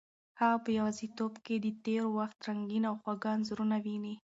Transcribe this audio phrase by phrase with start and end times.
[0.39, 4.15] هغه په یوازیتوب کې د تېر وخت رنګین او خوږ انځورونه ویني.